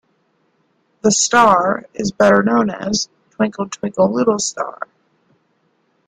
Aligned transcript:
"The 1.01 1.11
Star" 1.11 1.85
is 1.93 2.11
better 2.11 2.41
known 2.41 2.71
as 2.71 3.07
"Twinkle 3.35 3.69
Twinkle 3.69 4.11
Little 4.11 4.39
Star". 4.39 4.87